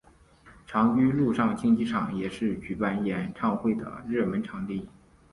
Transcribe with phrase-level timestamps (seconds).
[0.65, 4.89] 长居陆上竞技场也是举办演唱会的热门场地。